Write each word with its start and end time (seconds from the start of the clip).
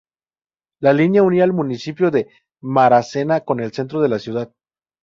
La 0.79 0.93
línea 0.93 1.21
unía 1.21 1.43
el 1.43 1.53
municipio 1.53 2.09
de 2.09 2.27
Maracena 2.61 3.41
con 3.41 3.59
el 3.59 3.71
centro 3.71 4.01
de 4.01 4.09
la 4.09 4.17
ciudad. 4.17 4.51